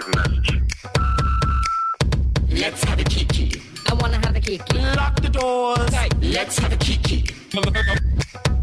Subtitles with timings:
[0.00, 0.62] Leave a message.
[2.50, 3.62] Let's have a kiki.
[3.90, 4.78] I wanna have a kiki.
[4.78, 5.92] Lock the doors.
[6.22, 7.24] Let's have a kiki.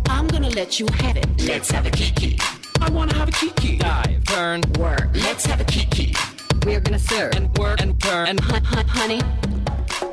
[0.09, 1.27] I'm gonna let you have it.
[1.45, 2.37] Let's have a kiki.
[2.81, 3.77] I wanna have a kiki.
[3.77, 5.09] dive, turn, Work.
[5.13, 6.15] Let's have a kiki.
[6.65, 7.33] We're gonna serve.
[7.35, 9.21] and work and turn and Hun- hun- honey,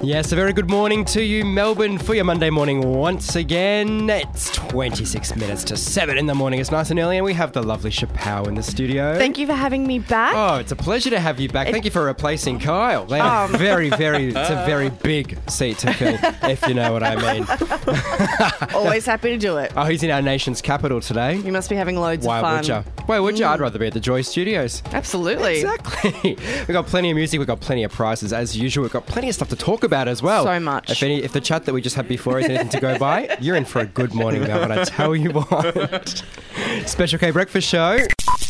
[0.05, 4.11] Yes, a very good morning to you, Melbourne, for your Monday morning once again.
[4.11, 6.61] It's 26 minutes to 7 in the morning.
[6.61, 9.17] It's nice and early, and we have the lovely Chappelle in the studio.
[9.17, 10.35] Thank you for having me back.
[10.37, 11.69] Oh, it's a pleasure to have you back.
[11.71, 13.07] Thank you for replacing Kyle.
[13.07, 13.53] They are Um.
[13.53, 16.19] very, very, it's a very big seat to fill,
[16.51, 18.75] if you know what I mean.
[18.75, 19.73] Always happy to do it.
[19.75, 21.37] Oh, he's in our nation's capital today.
[21.39, 22.57] You must be having loads Why of fun.
[22.59, 22.93] would you?
[23.07, 23.47] Why would you?
[23.47, 24.83] I'd rather be at the Joy Studios.
[24.93, 25.61] Absolutely.
[25.61, 26.35] Exactly.
[26.39, 27.39] We've got plenty of music.
[27.39, 28.83] We've got plenty of prizes as usual.
[28.83, 30.45] We've got plenty of stuff to talk about as well.
[30.45, 30.91] So much.
[30.91, 33.37] If any, if the chat that we just had before is anything to go by,
[33.41, 34.73] you're in for a good morning, Melbourne.
[34.73, 36.25] I tell you what.
[36.87, 37.99] Special K Breakfast Show.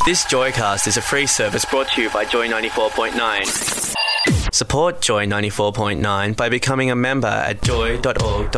[0.07, 3.95] This Joycast is a free service brought to you by Joy 94.9.
[4.59, 8.45] Support Joy 94.9 by becoming a member at joy.org.au.
[8.45, 8.53] We've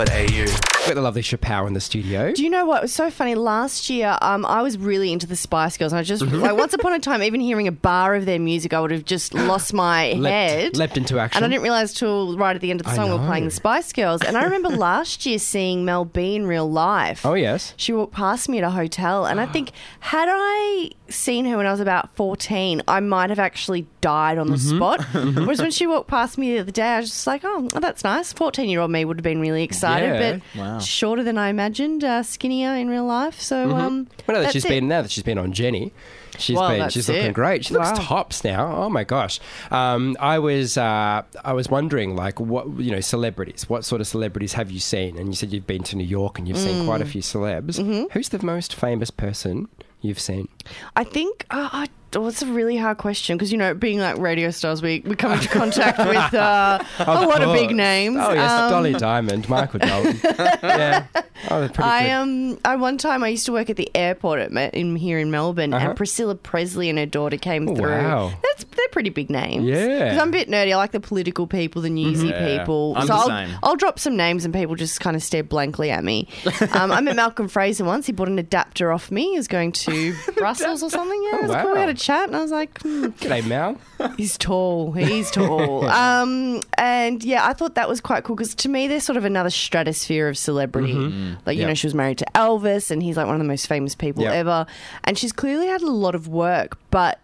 [0.86, 2.32] got the lovely Chappelle in the studio.
[2.32, 3.34] Do you know what was so funny?
[3.34, 6.36] Last year, um, I was really into the Spice Girls, and I just Mm-hmm.
[6.40, 9.06] like once upon a time, even hearing a bar of their music, I would have
[9.06, 10.76] just lost my Leapt- head.
[10.76, 11.42] leapt into action.
[11.42, 13.20] And I didn't realize till right at the end of the I song we were
[13.22, 13.26] know.
[13.28, 14.20] playing the Spice Girls.
[14.22, 17.24] And I remember last year seeing Mel B in real life.
[17.24, 17.72] Oh, yes.
[17.78, 21.66] She walked past me at a hotel, and I think had I seen her when
[21.66, 24.76] I was about fourteen, I might have actually died on the Mm-hmm.
[24.76, 25.04] spot.
[25.12, 28.04] Whereas when she walked past me the other day, I was just like, "Oh, that's
[28.04, 30.74] nice." Fourteen-year-old me would have been really excited, Yeah.
[30.76, 33.40] but shorter than I imagined, uh, skinnier in real life.
[33.40, 34.68] So, um, Well, now that she's it.
[34.68, 35.92] been now that she's been on Jenny,
[36.38, 37.32] she's Well, been she's looking it.
[37.34, 37.64] great.
[37.64, 38.74] She looks tops now.
[38.76, 39.40] Oh my gosh!
[39.70, 43.68] Um, I was uh, I was wondering like what you know celebrities.
[43.68, 45.16] What sort of celebrities have you seen?
[45.18, 47.08] And you said you've been to New York and you've seen quite a Mm.
[47.08, 47.78] few celebs.
[47.78, 48.04] Mm-hmm.
[48.12, 49.68] Who's the most famous person
[50.06, 50.48] you've seen?
[50.94, 54.18] I think uh, I, oh, it's a really hard question because you know, being like
[54.18, 58.16] radio stars, we, we come into contact with uh, a lot of big names.
[58.20, 60.18] Oh yes, Um, Dolly Diamond, Michael Dalton.
[60.24, 61.06] yeah,
[61.50, 62.10] oh, they're pretty I good.
[62.12, 65.18] um I one time I used to work at the airport at, Me- in here
[65.18, 65.88] in Melbourne, Uh-huh.
[65.88, 67.90] and Priscilla Presley and her daughter came Oh, through.
[67.90, 68.32] wow.
[68.42, 69.64] That's they're pretty big names.
[69.64, 70.10] Yeah.
[70.10, 70.72] 'Cause I'm a bit nerdy.
[70.72, 72.58] I like the political people, the newsy Yeah.
[72.58, 72.94] people.
[72.96, 73.58] I'm so the I'll, same.
[73.62, 76.28] I'll drop some names and people just kind of stare blankly at me.
[76.76, 78.06] Um, I met Malcolm Fraser once.
[78.06, 79.30] He bought an adapter off me.
[79.30, 81.22] He was going to Brussels or something.
[81.30, 81.66] Yeah, it was cool.
[81.72, 81.86] We wow.
[81.86, 82.80] had a chat, and I was like.
[82.82, 83.06] Hmm.
[83.06, 83.76] G'day, Mal.
[84.16, 84.92] He's tall.
[84.92, 85.86] He's tall.
[85.88, 89.24] um, and yeah, I thought that was quite cool because to me, they're sort of
[89.24, 90.92] another stratosphere of celebrity.
[90.94, 91.50] Like, you Mm-hmm.
[91.60, 91.68] Yep.
[91.68, 94.22] know, she was married to Elvis and he's like one of the most famous people
[94.22, 94.32] Yep.
[94.34, 94.66] ever.
[95.04, 97.20] And she's clearly had a lot of work, but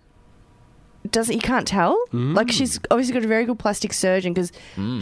[1.11, 2.35] doesn't you can't tell Mm.
[2.37, 4.53] like she's obviously got a very good plastic surgeon because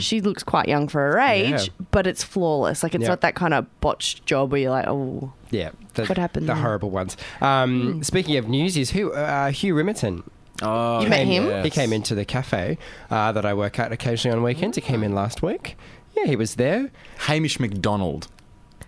[0.03, 1.85] she looks quite young for her age Yeah.
[1.91, 3.09] but it's flawless like it's Yep.
[3.09, 6.55] not that kind of botched job where you're like oh Yeah, the, What happened The
[6.55, 6.63] there?
[6.63, 7.17] horrible ones.
[7.41, 10.23] Um, Speaking of newsies, who uh, Hugh Riminton.
[10.63, 11.45] Oh, You met him?
[11.47, 11.65] yes.
[11.65, 12.79] He came into the cafe
[13.11, 14.77] uh, that I work at occasionally on weekends.
[14.77, 15.77] He came in last week.
[16.17, 16.91] Yeah, he was there.
[17.27, 18.29] Hamish McDonald.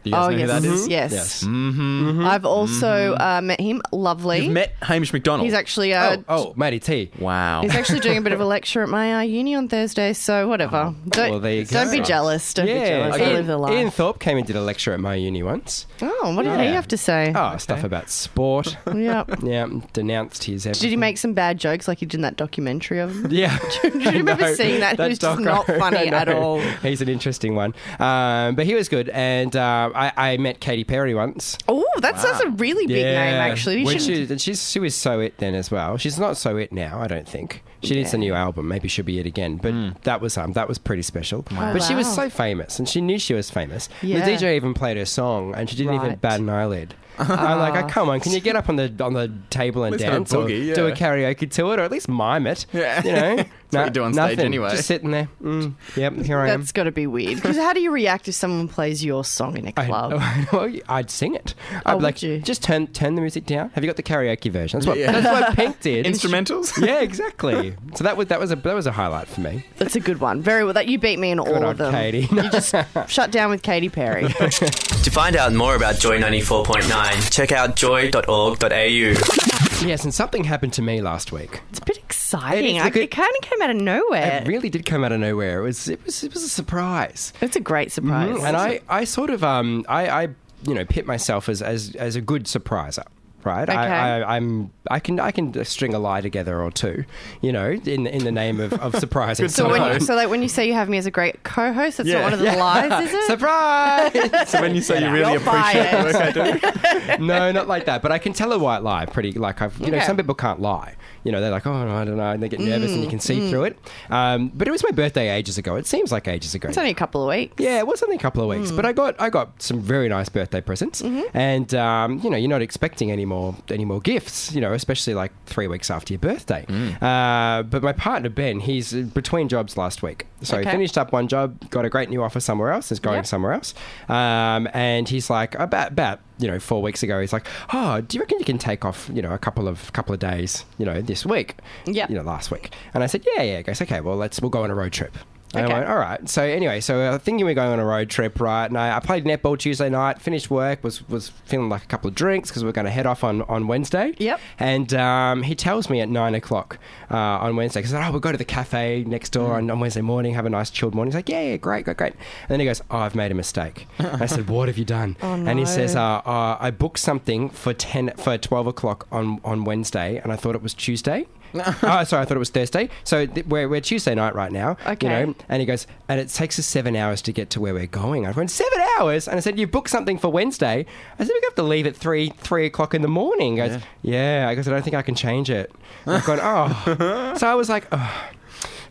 [0.05, 0.89] You guys oh know yes who that is?
[0.89, 1.45] yes, Yes.
[1.45, 2.25] Mm-hmm.
[2.27, 5.45] i've also uh, met him lovely You've met Hamish McDonald.
[5.45, 7.11] he's actually uh, Oh, oh, Matty T.
[7.19, 7.63] wow.
[7.63, 10.49] He's actually doing a bit of a lecture at my uh, uni on Thursday, so
[10.49, 10.95] whatever.
[11.09, 12.53] don't Oh, well, there you don't be jealous.
[12.55, 13.19] Don't be jealous.
[13.19, 13.73] Ian, live the life.
[13.73, 15.87] Ian Thorpe came and did a lecture at my uni once.
[16.03, 17.33] oh, what did he have to say?
[17.35, 18.77] Oh, stuff about sport.
[18.95, 19.25] Yeah.
[19.43, 20.65] yeah, denounced his.
[20.65, 23.29] Did he make some bad jokes like he did in that documentary of him?
[23.33, 23.59] Yeah.
[23.83, 24.99] Did you remember seeing that?
[24.99, 26.61] It was just not funny at all.
[26.83, 27.75] He's an interesting one.
[27.99, 29.09] Um, but he was good.
[29.11, 31.57] And uh, I, I met Katy Perry once.
[31.69, 33.81] Oh, that's, that's a really big name, actually.
[33.81, 35.97] You When shouldn't- she, she's, she was so it then as well.
[35.97, 37.63] She's not so it now, I don't think.
[37.83, 38.69] She needs a new album.
[38.69, 39.57] Maybe she'll be it again.
[39.57, 41.43] But that was um, that was pretty special.
[41.51, 42.13] But she was wow.
[42.15, 43.89] so famous, and she knew she was famous.
[44.03, 44.25] Yeah.
[44.25, 46.21] The DJ even played her song, and she didn't even Right.
[46.21, 46.95] bat an eyelid.
[47.19, 49.95] I'm like, oh, come on, can you get up on the on the table and
[49.95, 52.09] At least have a dance or boogie, do a karaoke to it, or at least
[52.09, 52.67] mime it?
[52.73, 53.05] Yeah.
[53.05, 54.41] You know, what you do on stage nothing.
[54.47, 54.71] anyway.
[54.71, 55.29] Just sitting there.
[55.43, 56.61] Mm, yep, here I am.
[56.61, 57.37] That's got to be weird.
[57.37, 60.23] Because how do you react if someone plays your song in a I- club?
[60.53, 61.55] well, I'd sing it.
[61.73, 62.39] Oh, I'd would like you?
[62.41, 63.71] just turn turn the music down.
[63.71, 64.79] Have you got the karaoke version?
[64.81, 65.13] That's what Yeah.
[65.21, 66.05] that's what Pink did.
[66.07, 66.85] Instrumentals?
[66.87, 67.75] yeah, exactly.
[67.95, 69.65] So that was that was a that was a highlight for me.
[69.79, 70.43] That's a good one.
[70.43, 70.75] Very well.
[70.75, 71.93] That you beat me in all Good of them.
[71.93, 72.29] Katie.
[72.31, 72.75] You just
[73.09, 74.29] shut down with Katy Perry.
[74.29, 77.33] To find out more about Joy 94.9, 90.9.
[77.33, 79.87] Check out joy.org.au.
[79.87, 81.61] Yes, and something happened to me last week.
[81.71, 82.77] It's a bit exciting.
[82.77, 84.43] It is I, a good- it kind of came out of nowhere.
[84.43, 85.61] It really did come out of nowhere.
[85.61, 87.33] It was it was it was a surprise.
[87.41, 88.37] it's a great surprise.
[88.39, 88.45] Mhm.
[88.45, 90.23] And I, I sort of um I, I
[90.67, 93.05] you know pit myself as as, as a good surpriser.
[93.45, 93.77] Right, Okay.
[93.79, 94.71] I, I, I'm.
[94.91, 95.19] I can.
[95.21, 97.05] I can string a lie together or two,
[97.41, 99.49] you know, in in the name of, of surprising.
[99.49, 101.97] so, when you, so like when you say you have me as a great co-host,
[101.99, 102.21] that's Yeah.
[102.21, 103.27] not one of the lies, is it?
[103.27, 104.49] surprise!
[104.49, 107.87] So when you say you really You're appreciate the work I do, no, not like
[107.87, 108.03] that.
[108.03, 109.33] But I can tell a white lie pretty.
[109.33, 110.95] Like I've, you know, some people can't lie.
[111.25, 113.09] You know, they're like, oh, no, I don't know, and they get nervous, and you
[113.09, 113.79] can Mm, see through it.
[114.11, 115.77] Um, but it was my birthday ages ago.
[115.77, 116.69] It seems like ages ago.
[116.69, 117.55] It's only a couple of weeks.
[117.59, 118.77] Yeah, it was only a couple of weeks, Hmm.
[118.77, 121.37] but I got I got some very nice birthday presents, Mm-hmm.
[121.37, 125.15] and um, you know you're not expecting any more any more gifts, you know, especially
[125.15, 126.65] like three weeks after your birthday.
[127.01, 131.29] Uh, but my partner Ben, he's between jobs last week, so he finished up one
[131.29, 133.27] job, got a great new offer somewhere else, is going Yep.
[133.27, 133.75] somewhere else,
[134.09, 138.17] um, and he's like about about you know four weeks ago, he's like, oh, do
[138.17, 140.87] you reckon you can take off you know a couple of couple of days, you
[140.87, 141.57] know, this week,
[141.87, 142.07] yeah.
[142.09, 144.51] You know, last week, and I said, yeah, yeah, he goes, okay, well let's we'll
[144.51, 145.17] go on a road trip.
[145.55, 145.75] And Okay.
[145.75, 146.29] I went, all right.
[146.29, 148.65] So anyway, so I was thinking we are going on a road trip, right?
[148.67, 152.09] And I, I played netball Tuesday night, finished work, was was feeling like a couple
[152.09, 154.15] of drinks because we are going to head off on, on Wednesday.
[154.19, 154.41] Yep.
[154.59, 156.79] And um, he tells me at nine o'clock
[157.11, 160.01] uh, on Wednesday, because oh, we'll go to the cafe next door on, on Wednesday
[160.01, 161.11] morning, have a nice chilled morning.
[161.11, 162.13] He's like, yeah, yeah, great, great, great.
[162.13, 163.87] And then he goes, oh, I've made a mistake.
[163.99, 165.17] I said, what have you done?
[165.21, 169.65] And he says, uh, uh, I booked something for ten for twelve o'clock on on
[169.65, 171.27] Wednesday, and I thought it was Tuesday.
[171.55, 172.89] oh, sorry, I thought it was Thursday.
[173.05, 174.77] So th- we're, we're Tuesday night right now.
[174.87, 175.21] Okay.
[175.21, 177.75] You know, and he goes, and it takes us seven hours to get to where
[177.75, 178.27] we're going.
[178.27, 179.29] I went, seven hours?
[179.29, 180.87] And I said, you booked something for Wednesday.
[181.19, 183.53] I said, we have to leave at three three o'clock in the morning.
[183.53, 184.47] He goes, yeah.
[184.49, 185.73] I goes, I don't think I can change it.
[186.07, 187.35] I've gone, oh.
[187.39, 188.31] so I was like, oh.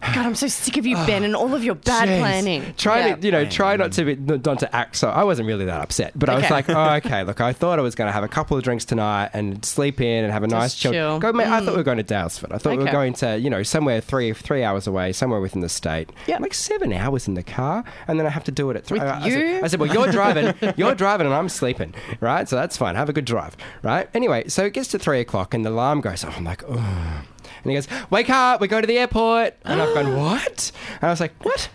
[0.01, 2.19] God, I'm so sick of you, Ben, and all of your bad Jeez.
[2.19, 2.73] planning.
[2.77, 3.15] Try Yeah.
[3.15, 5.09] to, you know, try not to be, not to act so.
[5.09, 7.23] I wasn't really that upset, but I was like, oh, okay.
[7.23, 10.01] Look, I thought I was going to have a couple of drinks tonight and sleep
[10.01, 10.91] in and have a nice chill.
[10.91, 11.19] chill.
[11.19, 11.85] Go, mate, I thought we were mm.
[11.85, 12.51] going to Daylesford.
[12.51, 15.61] I thought we were going to, you know, somewhere three three hours away, somewhere within
[15.61, 16.09] the state.
[16.27, 18.85] Yeah, like seven hours in the car, and then I have to do it at
[18.85, 18.99] three.
[18.99, 19.31] With I, I you?
[19.33, 22.49] said, I said, well, you're driving, you're driving, and I'm sleeping, right?
[22.49, 22.95] So that's fine.
[22.95, 24.09] Have a good drive, right?
[24.13, 26.37] Anyway, so it gets to three o'clock, and the alarm goes off.
[26.37, 27.23] I'm like, oh.
[27.63, 29.55] And he goes, wake up, we go to the airport.
[29.63, 30.71] And I've gone, what?
[30.95, 31.69] And I was like, what?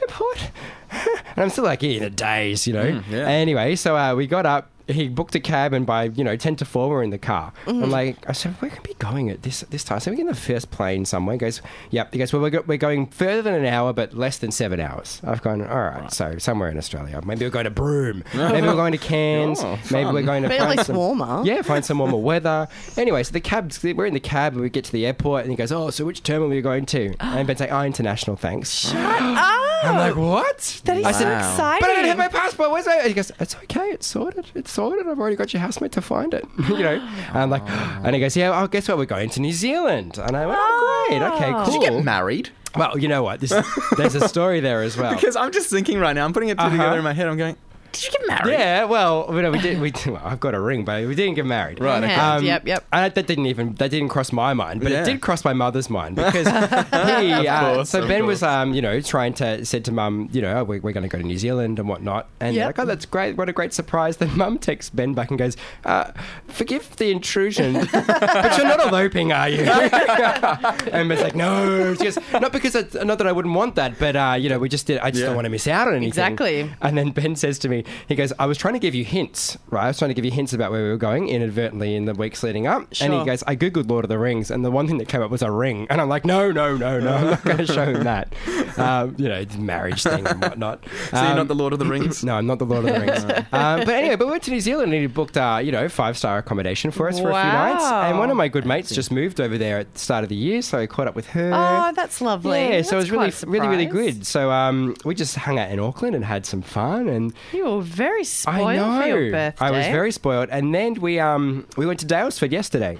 [0.00, 0.50] Airport?
[0.90, 3.02] and I'm still like in a daze, you know?
[3.10, 3.26] yeah.
[3.26, 4.70] Anyway, so uh, we got up.
[4.86, 7.52] He booked a cab, and by you know ten to four, we're in the car.
[7.66, 7.82] Mm-hmm.
[7.84, 10.00] I'm like, I said, we're gonna be going at this this time.
[10.00, 11.34] So we get in the first plane somewhere.
[11.34, 12.12] He goes, yep.
[12.12, 14.80] He goes, well, we're, go- we're going further than an hour, but less than seven
[14.80, 15.20] hours.
[15.24, 16.12] I've gone, all right.
[16.12, 17.20] So somewhere in Australia.
[17.24, 18.24] Maybe we're going to Broome.
[18.34, 19.60] Maybe we're going to Cairns.
[19.62, 21.42] Oh, Maybe we're going to But find least some, warmer.
[21.44, 22.68] Yeah, find some warmer weather.
[22.96, 25.50] Anyway, so the cabs, we're in the cab, and we get to the airport, and
[25.50, 27.14] he goes, oh, so which terminal are you going to?
[27.20, 28.70] And Ben's like, oh, international, thanks.
[28.90, 30.80] shut up I'm like, what?
[30.84, 31.78] That is I so said, exciting.
[31.80, 32.70] but I don't have my passport.
[32.70, 33.02] Where's my?
[33.06, 33.88] He goes, it's okay.
[33.90, 34.46] It's sorted.
[34.54, 35.06] It's sorted.
[35.06, 36.44] I've already got your housemate to find it.
[36.68, 36.98] you know.
[37.34, 37.62] And I'm like,
[38.04, 38.60] and he goes, yeah.
[38.62, 38.98] Oh, guess what?
[38.98, 40.18] We're going to New Zealand.
[40.18, 41.22] And I went, oh, great.
[41.22, 41.64] Okay, cool.
[41.64, 42.50] did you get married?
[42.76, 43.38] well, you know what?
[43.40, 43.52] This,
[43.96, 45.14] there's a story there as well.
[45.20, 46.70] Because I'm just thinking right now, I'm putting it Uh-huh.
[46.70, 47.28] together in my head.
[47.28, 47.56] I'm going,
[47.94, 48.52] did you get married?
[48.52, 49.80] Yeah, well, you know, we did.
[49.80, 51.80] We well, I've got a ring, but we didn't get married.
[51.80, 52.14] Right, okay.
[52.14, 52.38] Yeah.
[52.40, 52.84] yep, yep.
[52.92, 55.02] And that didn't even that didn't cross my mind, but Yeah.
[55.02, 56.52] it did cross my mother's mind because he.
[56.52, 60.42] uh, course, so of Ben was, um, you know, trying to said to mum, you
[60.42, 62.66] know, oh, we're, we're going to go to New Zealand and whatnot, and Yep.
[62.66, 63.36] like, oh, that's great.
[63.36, 64.16] What a great surprise!
[64.18, 66.10] Then mum texts Ben back and goes, uh,
[66.48, 72.18] "Forgive the intrusion, but you're not eloping, are you?" and Ben's like, "No, she goes,
[72.32, 74.86] not because it's, not that I wouldn't want that, but uh, you know, we just
[74.86, 74.98] did.
[74.98, 75.26] I just Yeah.
[75.28, 76.70] don't want to miss out on anything." Exactly.
[76.82, 79.56] And then Ben says to me, he goes, I was trying to give you hints,
[79.70, 79.84] right?
[79.84, 82.14] I was trying to give you hints about where we were going inadvertently in the
[82.14, 82.82] weeks leading up.
[83.00, 85.22] And he goes, I Googled Lord of the Rings, and the one thing that came
[85.22, 85.86] up was a ring.
[85.90, 88.32] And I'm like, no, no, no, no, I'm not going to show him that.
[88.74, 90.84] Um, you know, marriage thing and whatnot.
[91.10, 92.24] So you're Um, not the Lord of the Rings?
[92.24, 93.22] no, I'm not the Lord of the Rings.
[93.52, 95.88] um, but anyway, but we went to New Zealand and he booked, uh, you know,
[95.88, 97.84] five star accommodation for us for a few nights.
[97.84, 100.34] And one of my good mates just moved over there at the start of the
[100.34, 101.52] year, so I caught up with her.
[101.54, 102.58] Oh, that's lovely.
[102.68, 104.26] Yeah, so it was really, really, really good.
[104.26, 107.82] So um, we just hung out in Auckland and had some fun, and You were
[107.82, 109.64] very spoiled I know for your birthday.
[109.64, 110.48] I was very spoiled.
[110.50, 112.98] And then we um we went to Daylesford yesterday.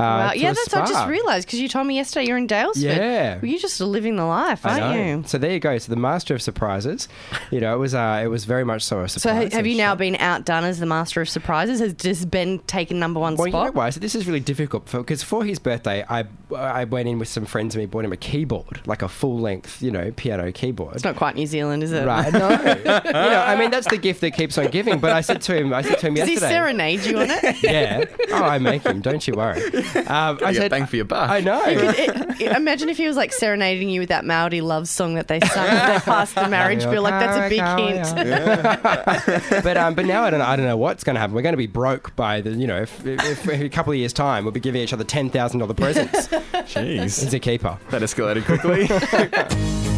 [0.00, 0.32] Uh, Wow.
[0.34, 2.82] Yeah, that's I just realised because you told me yesterday you're in Daylesford.
[2.82, 3.36] Yeah.
[3.36, 5.24] Well, you're just living the life, aren't you?
[5.26, 5.76] So there you go.
[5.78, 7.08] So the master of surprises.
[7.50, 9.52] You know, it was uh, it was very much so a surprise.
[9.52, 11.80] ha- have you now been outdone as the master of surprises?
[11.80, 13.52] Has just Ben taken number one spot?
[13.52, 13.90] Well, you know why?
[13.90, 17.44] So this is really difficult because for his birthday, I I went in with some
[17.46, 20.94] friends and we bought him a keyboard, like a full length, you know, piano keyboard.
[20.96, 22.06] It's not quite New Zealand, is it?
[22.06, 22.32] Right?
[22.32, 22.48] No,
[23.04, 24.98] you know, I mean that's the gift that keeps on giving.
[24.98, 26.52] But I said to him, I said to him Does he yesterday.
[26.52, 27.56] serenade you on it?
[27.70, 28.04] Yeah.
[28.30, 29.00] Oh, I make him.
[29.00, 29.60] Don't you worry.
[29.96, 31.30] Um, I I said, bang for your buck.
[31.30, 31.62] I know.
[31.66, 35.28] It- it- imagine if he was like serenading you with that Maori love song that
[35.28, 37.02] they sung when they passed the marriage bill.
[37.02, 38.14] Like that's a big hint.
[39.64, 41.34] but um, but now I don't know, I don't know what's going to happen.
[41.34, 43.92] We're going to be broke by the you know if, if, if in a couple
[43.92, 46.28] of years time we'll be giving each other ten thousand dollar presents.
[46.28, 47.22] Jeez.
[47.22, 47.78] He's a keeper.
[47.90, 48.88] That escalated quickly.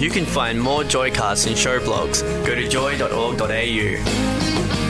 [0.00, 2.22] You can find more Joycasts and show blogs.
[2.46, 4.89] Go to joy.org.au.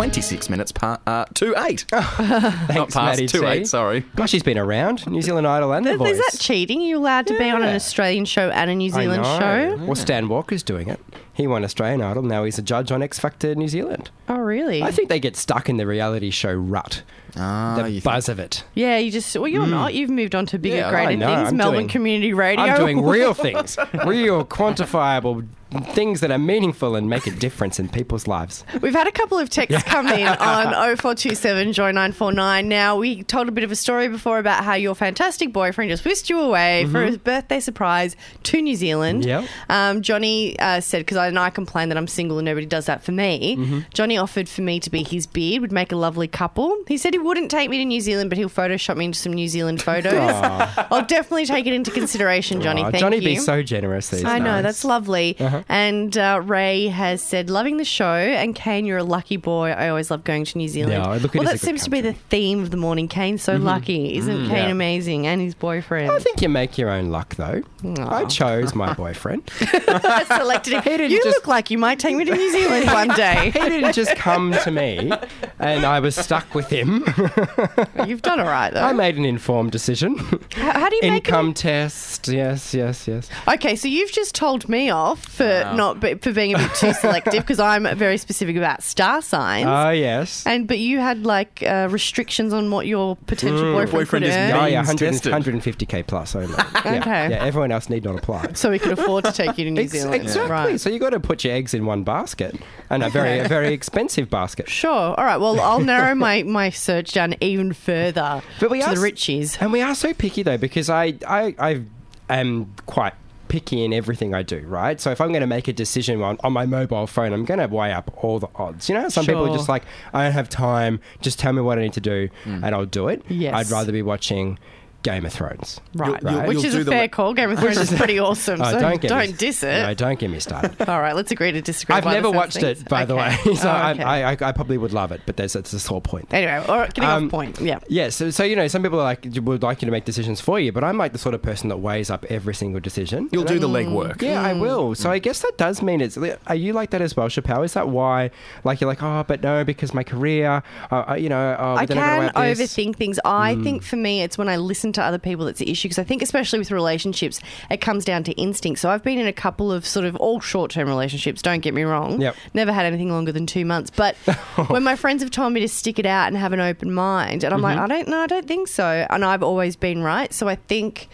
[0.00, 1.84] 26 minutes pa- uh, to 8.
[1.92, 3.44] Not Thanks, past, Maddie to T.
[3.46, 4.00] 8, sorry.
[4.16, 6.12] Gosh, he's been around New Zealand Idol and The Voice.
[6.12, 6.80] Is that cheating?
[6.80, 7.74] Are you allowed to be on an Yeah.
[7.74, 9.38] Australian show and a New I Zealand know.
[9.38, 9.84] show?
[9.84, 11.00] Well, Stan Walker's doing it.
[11.34, 12.22] He won Australian Idol.
[12.22, 14.10] Now he's a judge on X Factor New Zealand.
[14.26, 14.82] Oh, really?
[14.82, 17.02] I think they get stuck in the reality show rut.
[17.36, 18.64] Ah, the you buzz of it.
[18.74, 19.92] yeah, you just well, you're not.
[19.92, 21.26] You've moved on to bigger, Yeah, I greater know.
[21.36, 21.48] things.
[21.50, 22.64] I'm Melbourne doing- Community Radio.
[22.64, 23.76] I'm doing real things,
[24.06, 25.46] real quantifiable
[25.92, 28.64] things that are meaningful and make a difference in people's lives.
[28.80, 32.68] We've had a couple of texts come in on 0427 Joy 949.
[32.68, 36.04] Now, we told a bit of a story before about how your fantastic boyfriend just
[36.04, 39.24] whisked you away for his birthday surprise to New Zealand.
[39.24, 39.44] Yep.
[39.68, 42.86] Um, Johnny uh, said, because I, and I complain that I'm single and nobody does
[42.86, 43.84] that for me.
[43.94, 46.76] Johnny offered for me to be his beard, would make a lovely couple.
[46.88, 49.32] He said he wouldn't take me to New Zealand, but he'll Photoshop me into some
[49.32, 50.12] New Zealand photos.
[50.14, 52.82] I'll definitely take it into consideration, Johnny.
[52.82, 53.22] Aw, Thank Johnny you.
[53.22, 55.36] be so generous these I know, that's lovely.
[55.68, 58.14] And uh, Ray has said, loving the show.
[58.14, 59.70] And Kane, you're a lucky boy.
[59.70, 61.04] I always love going to New Zealand.
[61.04, 63.08] Yeah, look, well, that seems to be the theme of the morning.
[63.08, 64.16] Kane's so lucky.
[64.16, 64.68] Isn't Kane Yeah.
[64.70, 65.26] amazing?
[65.26, 66.10] And his boyfriend.
[66.10, 67.62] I think you make your own luck, though.
[67.98, 69.50] I chose my boyfriend.
[69.60, 70.82] I selected him.
[70.82, 73.50] didn't You just- look like you might take me to New Zealand one day.
[73.50, 75.10] he didn't just come to me,
[75.58, 77.04] and I was stuck with him.
[78.06, 78.82] You've done all right, though.
[78.82, 80.16] I made an informed decision.
[80.54, 82.28] how, how do you make Income an- test.
[82.28, 83.28] Yes, yes, yes.
[83.48, 86.92] Okay, so you've just told me off for not be- for being a bit too
[86.94, 89.66] selective because I'm very specific about star signs.
[89.66, 90.46] Oh, yes.
[90.46, 94.34] and but you had like uh, restrictions on what your potential boyfriend, boyfriend could is
[94.36, 94.50] earn.
[94.52, 95.32] Oh, yeah, Means 100, tested.
[95.32, 96.54] 150k plus only.
[96.84, 97.30] Yeah, Okay.
[97.30, 98.52] Yeah, everyone else need not apply.
[98.54, 100.14] so we could afford to take you to New Ex- Zealand.
[100.22, 100.50] exactly.
[100.50, 100.80] Right.
[100.80, 102.56] So you got to put your eggs in one basket,
[102.88, 104.68] and a very, a very expensive basket.
[104.68, 104.90] Sure.
[104.90, 105.36] All right.
[105.38, 109.12] Well, I'll narrow my, my search down even further But we to are the s-
[109.12, 109.58] Richies.
[109.60, 111.82] And we are so picky though, because I, I, I
[112.28, 113.12] am quite
[113.50, 115.00] picky in everything I do, right?
[115.00, 117.58] So if I'm going to make a decision on, on my mobile phone, I'm going
[117.58, 118.88] to weigh up all the odds.
[118.88, 119.82] You know, some people are just like,
[120.14, 122.62] I don't have time, just tell me what I need to do, mm.
[122.62, 123.22] and I'll do it.
[123.28, 123.54] Yes.
[123.54, 124.56] I'd rather be watching
[125.02, 125.80] Game of Thrones.
[125.94, 126.20] Right.
[126.22, 127.32] you'll- Which you'll is do a the fair le- call.
[127.34, 128.60] Game of Thrones is pretty awesome.
[128.60, 129.82] Oh, so don't get me, diss it.
[129.82, 130.80] No, don't get me started.
[130.88, 131.14] All right.
[131.16, 131.96] Let's agree to disagree.
[131.96, 132.82] I've by the never sounds of watched things.
[132.82, 133.50] it, by the Okay.
[133.50, 134.02] way, so Oh, I, okay.
[134.02, 136.32] I, I, I probably would love it, but there's that's the sore point.
[136.34, 137.60] Anyway, all right, getting Um, off point.
[137.60, 137.78] Yeah.
[137.88, 140.40] Yeah, so, so you know, some people are like would like you to make decisions
[140.40, 143.28] for you, but I'm like the sort of person that weighs up every single decision.
[143.32, 144.20] You'll do I- the legwork.
[144.22, 144.94] Yeah, I will.
[144.94, 146.18] So I guess that does mean it's.
[146.46, 147.64] Are you like that as well, Chappelle?
[147.64, 148.30] Is that why?
[148.64, 151.86] Like you're like, oh, but no, because my career, uh, uh, you know, oh, I
[151.86, 153.18] then gotta can weigh up this." overthink things.
[153.24, 155.88] I think for me, it's when I listen to other people that's the issue.
[155.88, 158.80] Because I think, especially with relationships, it comes down to instinct.
[158.80, 161.42] So I've been in a couple of sort of all short term relationships.
[161.42, 162.20] Don't get me wrong.
[162.20, 162.36] Yep.
[162.54, 163.90] Never had anything longer than two months.
[163.90, 164.16] But
[164.68, 167.44] when my friends have told me to stick it out and have an open mind,
[167.44, 167.78] and I'm Mm-hmm.
[167.78, 169.06] like, I don't know, I don't think so.
[169.10, 170.32] And I've always been right.
[170.32, 171.08] So I think.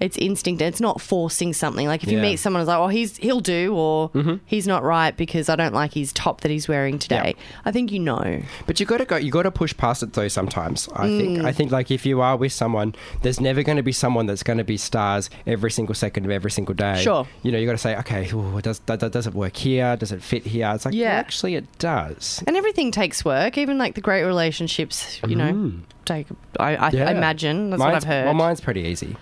[0.00, 0.60] It's instinct.
[0.60, 1.86] It's not forcing something.
[1.86, 2.22] Like if you Yeah.
[2.22, 4.34] meet someone who's like, "Oh, he's he'll do," or Mm-hmm.
[4.44, 7.92] "He's not right because I don't like his top that he's wearing today." I think
[7.92, 8.42] you know.
[8.66, 9.16] But you got to go.
[9.16, 10.28] You got to push past it though.
[10.28, 11.18] Sometimes I Mm.
[11.18, 11.44] think.
[11.44, 14.42] I think like if you are with someone, there's never going to be someone that's
[14.42, 17.00] going to be stars every single second of every single day.
[17.00, 17.26] Sure.
[17.42, 19.96] You know, you got to say, okay, ooh, does that, that does it work here?
[19.96, 20.70] Does it fit here?
[20.74, 21.10] It's like, Yeah.
[21.10, 22.42] well, actually, it does.
[22.46, 25.72] And everything takes work, even like the great relationships, you know,
[26.04, 26.26] take.
[26.58, 26.92] I, I Mm.
[26.94, 27.10] Yeah.
[27.12, 28.24] imagine that's mine's, what I've heard.
[28.26, 29.16] Well, mine's pretty easy.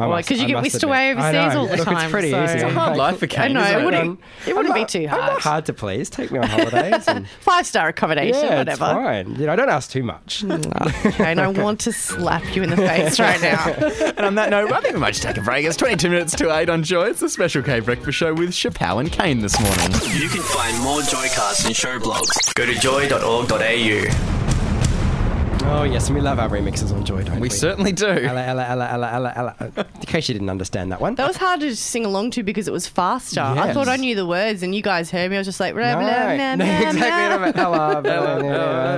[0.00, 2.30] I Well, 'cause you I get whisked away overseas all the Look, time, It's pretty
[2.30, 2.54] so- easy.
[2.54, 3.84] It's a I'm hard life for Kane, I know, isn't it it?
[3.84, 5.32] wouldn't, it wouldn't I'm be not- too I'm hard.
[5.32, 6.08] not hard to please.
[6.10, 7.04] Take me on holidays.
[7.08, 8.70] And, Five star accommodation, yeah, whatever.
[8.70, 9.34] it's fine.
[9.34, 10.42] You know, I don't ask too much.
[10.44, 13.64] Mm, okay, and I want to slap you in the face right now.
[14.18, 15.64] And on that note, I think we might just take a break.
[15.64, 17.06] It's 22 minutes to 8 on Joy.
[17.08, 19.92] It's the Special K Breakfast Show with Chappelle and Kane this morning.
[20.16, 22.54] You can find more Joycasts and show blogs.
[22.54, 24.57] Go to joy.org.au.
[25.70, 27.42] Oh yes, and we love our remixes on Joy, don't we?
[27.42, 28.06] We certainly do.
[28.06, 29.86] Ella, Ella, Ella, Ella, Ella, Ella.
[29.96, 31.14] In case you didn't understand that one.
[31.16, 33.40] That was hard to sing along to because it was faster.
[33.40, 33.74] I Yes.
[33.74, 35.36] thought I knew the words, and you guys heard me.
[35.36, 37.52] I was just like, blah, No, blah, blah, no, blah, exactly.
[37.52, 37.62] blah.
[37.62, 38.02] Ella,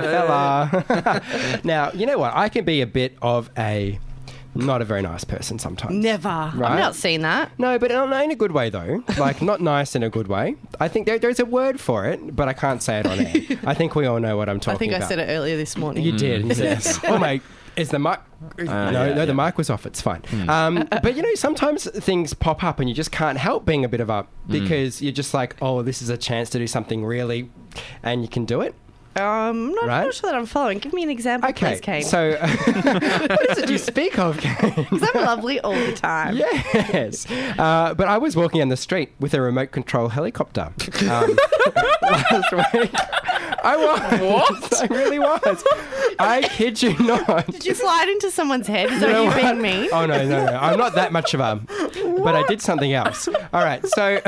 [0.07, 0.81] Ella,
[1.21, 1.59] fella.
[1.65, 2.31] now, you know what?
[2.35, 3.99] I can be a bit of a
[4.53, 5.95] not a very nice person sometimes.
[5.95, 6.29] Never.
[6.29, 6.71] Right?
[6.71, 7.51] I've not seen that.
[7.57, 9.03] No, but in in a good way though.
[9.17, 10.55] Like not nice in a good way.
[10.79, 13.59] I think there, there's a word for it, but I can't say it on air.
[13.65, 14.75] I think we all know what I'm talking about.
[14.75, 15.03] I think about.
[15.03, 16.03] I said it earlier this morning.
[16.03, 16.45] You did.
[16.45, 16.57] Mm.
[16.57, 16.99] Yes.
[17.05, 17.41] oh mate,
[17.75, 18.19] is the mic?
[18.59, 19.85] Uh, no, yeah, no, the mic was off.
[19.85, 20.21] It's fine.
[20.21, 20.49] Hmm.
[20.49, 23.89] Um, but you know, sometimes things pop up, and you just can't help being a
[23.89, 24.51] bit of a hmm.
[24.51, 27.49] because you're just like, oh, this is a chance to do something really,
[28.03, 28.75] and you can do it.
[29.13, 30.03] Um, I'm not, Right?
[30.05, 30.77] not sure that I'm following.
[30.79, 32.03] Give me an example, Okay, please, Kane.
[32.03, 34.73] so what is it you speak of, Kane?
[34.89, 36.37] Because I'm lovely all the time.
[36.37, 40.69] Yes, uh, but I was walking down the street with a remote control helicopter
[41.09, 41.37] um,
[42.01, 42.91] last week.
[43.63, 44.19] I was.
[44.21, 44.81] What?
[44.91, 45.63] I really was.
[46.17, 47.47] I kid you not.
[47.47, 48.91] Did you slide into someone's head?
[48.91, 49.89] Is that You know you being mean?
[49.91, 50.57] Oh no, no, no!
[50.57, 51.61] I'm not that much of a.
[52.23, 53.27] But I did something else.
[53.27, 54.19] All right, so.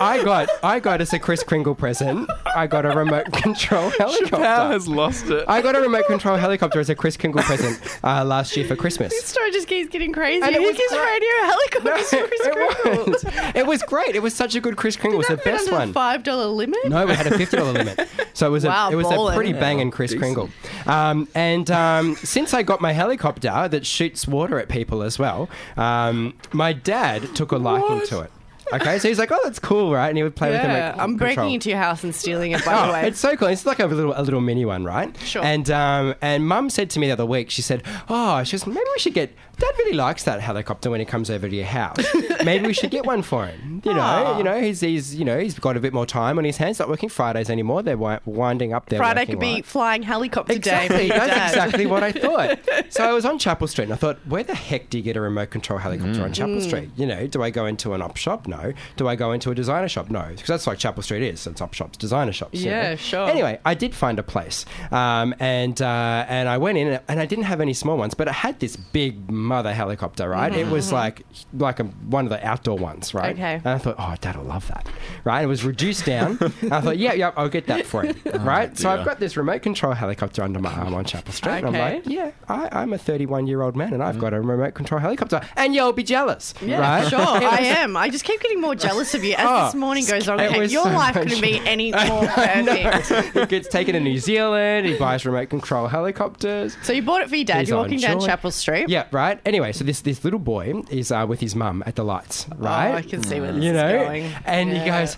[0.00, 2.28] I got, I got as a Chris Kringle present.
[2.56, 4.36] I got a remote control helicopter.
[4.36, 5.44] Chappelle has lost it.
[5.46, 8.76] I got a remote control helicopter as a Chris Kringle present uh, last year for
[8.76, 9.10] Christmas.
[9.10, 10.42] This story just keeps getting crazy.
[10.42, 11.02] And it was gives great.
[11.02, 12.92] radio helicopters to Chris Kringle?
[12.92, 13.24] it was.
[13.56, 14.16] It was great.
[14.16, 15.20] It was such a good Chris Kringle.
[15.20, 15.92] It was the fit best under one.
[15.92, 16.78] five dollar limit.
[16.88, 19.34] No, we had a fifty dollar limit, so it was Wow, a it was ballin'.
[19.34, 20.48] a pretty banging Chris Kringle.
[20.86, 25.48] Um, and um, since I got my helicopter that shoots water at people as well,
[25.76, 28.30] um, my dad took a liking to it.
[28.72, 30.94] Okay, so he's like, "Oh, that's cool, right?" And he would play with the Yeah,
[30.98, 31.54] I'm breaking control.
[31.54, 32.64] into your house and stealing it.
[32.64, 33.48] By the way, it's so cool.
[33.48, 35.16] It's like a little a little mini one, right?
[35.22, 35.44] Sure.
[35.44, 38.66] And um, and Mum said to me the other week, she said, "Oh, she goes,
[38.66, 39.34] maybe we should get.
[39.60, 41.98] Dad really likes that helicopter when he comes over to your house.
[42.44, 43.82] maybe we should get one for him.
[43.84, 44.38] You know, Aw.
[44.38, 46.78] you know, he's he's you know he's got a bit more time on his hands.
[46.78, 47.82] Not working Fridays anymore.
[47.82, 49.66] They're wi- winding up their Friday could be life.
[49.66, 50.56] flying helicopter day.
[50.56, 52.58] Exactly, your that's exactly what I thought.
[52.90, 55.16] So I was on Chapel Street and I thought, where the heck do you get
[55.16, 56.34] a remote control helicopter on Mm.
[56.34, 56.90] Chapel Street?
[56.96, 58.48] You know, do I go into an op shop?
[58.48, 58.72] No.
[58.96, 60.10] Do I go into a designer shop?
[60.10, 60.22] No.
[60.28, 61.46] Because that's like Chapel Street is.
[61.46, 62.58] It's op shops, designer shops.
[62.58, 62.96] you Yeah, know.
[62.96, 63.28] sure.
[63.28, 67.26] Anyway, I did find a place, um, and uh, and I went in and I
[67.26, 70.28] didn't have any small ones, but it had this big mother helicopter.
[70.28, 73.12] Right, it was like like a, one of the outdoor ones.
[73.12, 73.34] Right.
[73.34, 73.42] Mm-hmm.
[73.42, 73.54] Okay.
[73.56, 74.86] And I thought, oh, Dad will love that.
[75.24, 75.42] Right.
[75.42, 76.38] It was reduced down.
[76.62, 78.16] and I thought, yeah, yeah, I'll get that for him.
[78.44, 78.76] right.
[78.78, 78.88] So.
[78.88, 81.64] I've got this remote control helicopter under my arm on Chapel Street.
[81.64, 84.40] And I'm like, yeah, I, I'm a 31 year old man and I've got a
[84.40, 86.54] remote control helicopter, and you'll be jealous.
[86.62, 87.08] Yeah, right?
[87.08, 87.18] sure.
[87.20, 87.96] I am.
[87.96, 90.38] I just keep getting more jealous of you as Oh, this morning goes on.
[90.40, 93.34] it was your so life couldn't be any more perfect.
[93.34, 94.86] he gets taken to New Zealand.
[94.86, 96.76] He buys remote control helicopters.
[96.82, 97.60] So you bought it for your dad.
[97.60, 98.20] He's You're walking down.
[98.20, 98.88] Chapel Street.
[98.88, 99.39] Yeah, right.
[99.44, 102.92] Anyway, so this this little boy is uh, with his mum at the lights, right?
[102.92, 104.30] Oh, I can see where this you is know, going.
[104.44, 105.00] and he Yeah.
[105.00, 105.16] goes,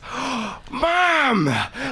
[0.71, 1.47] "Mum,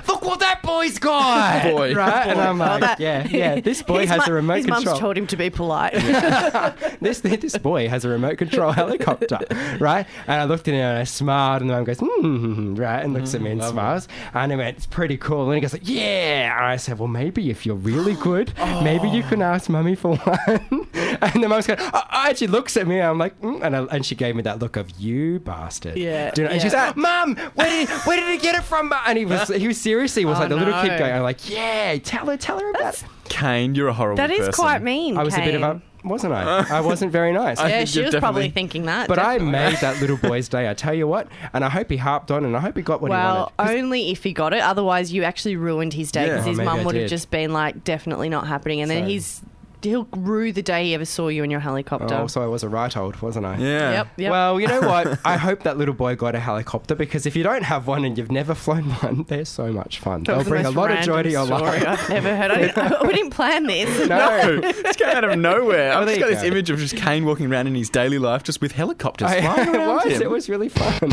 [0.08, 1.94] look what that boy's got!" Boy.
[1.94, 2.28] right?
[2.28, 4.80] And I'm Oh, like, that- "Yeah, yeah, this boy has mu- a remote His control."
[4.80, 5.92] His mum's told him to be polite.
[7.00, 9.38] this this boy has a remote control helicopter,
[9.80, 10.06] right?
[10.26, 13.12] And I looked at him and I smiled, and the mum goes, mm, right, and
[13.12, 15.88] looks at me and smiles, and I went, "It's pretty cool." And he goes, like,
[15.88, 18.52] "Yeah," and I said, "Well, maybe if you're really good,
[18.82, 20.86] maybe you can ask mummy for one."
[21.34, 23.76] and the mum's going, oh, and she looks at me, and I'm like, mm, and
[23.76, 26.52] I, and she gave me that look of you bastard, Yeah, Do you know?
[26.54, 29.48] And she's like, "Mum, where did where did he get it from?" And he was
[29.48, 32.36] he was seriously was Oh, like the little kid going, "I'm like, yeah, tell her,
[32.36, 34.52] tell her about it." Kane, you're a horrible that is person.
[34.52, 35.16] quite mean.
[35.16, 36.66] I was a bit of a, wasn't I?
[36.78, 37.60] I wasn't very nice.
[37.60, 39.06] Yeah, she was probably thinking that.
[39.06, 41.28] But I made that little boy's day, I tell you what.
[41.52, 43.76] And I hope he harped on and I hope he got what Well, he Well,
[43.76, 44.60] only if he got it.
[44.62, 46.32] Otherwise, you actually ruined his day Yeah.
[46.32, 48.80] because Oh, his maybe I mum would have just been like, definitely not happening.
[48.80, 49.42] And then So- he's
[49.82, 52.14] he'll rue the day he ever saw you in your helicopter.
[52.14, 53.56] oh, so I was a right old, wasn't I?
[53.58, 53.92] Yeah.
[53.92, 54.08] Yep.
[54.16, 54.30] Yep.
[54.30, 55.18] Well, you know what?
[55.24, 58.16] I hope that little boy got a helicopter because if you don't have one and
[58.18, 60.24] you've never flown one, they're so much fun.
[60.24, 61.86] That They'll was the bring a lot of joy to your story life.
[61.86, 62.50] I've never heard.
[62.50, 64.08] I didn't, we didn't plan this.
[64.08, 64.60] No.
[64.64, 65.92] it's came out of nowhere.
[65.92, 66.48] I've there just got you this go.
[66.48, 69.74] image of just Kane walking around in his daily life just with helicopters I- flying
[69.74, 70.04] it was.
[70.04, 70.22] him.
[70.22, 71.12] It was really fun.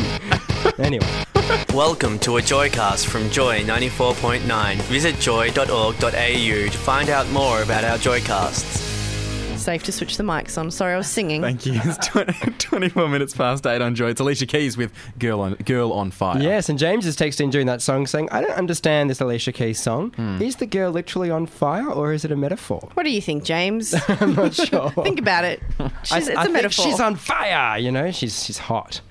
[0.79, 1.07] anyway,
[1.73, 4.75] Welcome to a Joycast from Joy 94.9.
[4.83, 7.97] Visit joy.org.au to find out more about our
[8.63, 8.87] Joycasts.
[9.57, 10.71] Safe to switch the mics on.
[10.71, 11.41] Sorry, I was singing.
[11.41, 11.73] Thank you.
[11.83, 14.09] It's 20, 24 minutes past 8 on Joy.
[14.11, 16.41] It's Alicia Keys with Girl on Girl on Fire.
[16.41, 19.77] yes, and James is texting during that song saying, I don't understand this Alicia Keys
[19.81, 20.11] song.
[20.11, 20.41] Hmm.
[20.41, 22.79] Is the girl literally on fire or is it a metaphor?
[22.93, 23.93] What do you think, James?
[24.07, 24.89] I'm not sure.
[24.91, 25.61] think about it.
[26.03, 26.85] She's, I, it's I a think metaphor.
[26.85, 28.09] she's on fire, you know?
[28.11, 29.01] She's, she's hot.